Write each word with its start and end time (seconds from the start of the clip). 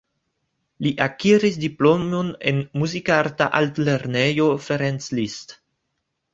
Li 0.85 0.91
akiris 1.05 1.59
diplomon 1.65 2.33
en 2.53 2.63
Muzikarta 2.85 3.51
Altlernejo 3.61 4.51
Ferenc 4.67 5.15
Liszt. 5.21 5.59